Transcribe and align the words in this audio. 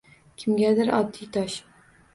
Kimgadir 0.43 0.91
oddiy 1.01 1.31
tosh 1.39 1.63